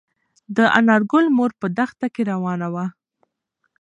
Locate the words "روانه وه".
2.31-2.85